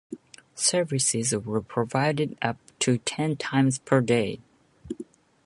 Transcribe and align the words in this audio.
Services 0.55 1.31
were 1.31 1.61
provided 1.61 2.35
up 2.41 2.57
to 2.79 2.97
ten 2.97 3.35
times 3.35 3.77
per 3.77 4.01
day. 4.01 4.39